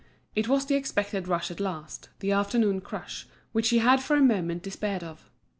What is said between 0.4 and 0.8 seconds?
was the